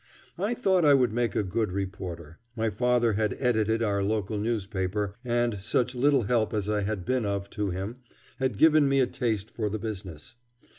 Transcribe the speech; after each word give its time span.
I 0.39 0.55
thought 0.55 0.83
I 0.83 0.95
would 0.95 1.13
make 1.13 1.35
a 1.35 1.43
good 1.43 1.71
reporter. 1.71 2.39
My 2.55 2.71
father 2.71 3.13
had 3.13 3.35
edited 3.37 3.83
our 3.83 4.01
local 4.01 4.39
newspaper, 4.39 5.13
and 5.23 5.61
such 5.61 5.93
little 5.93 6.23
help 6.23 6.55
as 6.55 6.67
I 6.67 6.81
had 6.81 7.05
been 7.05 7.23
of 7.23 7.51
to 7.51 7.69
him 7.69 7.97
had 8.39 8.57
given 8.57 8.89
me 8.89 8.99
a 8.99 9.05
taste 9.05 9.51
for 9.51 9.69
the 9.69 9.77
business. 9.77 10.33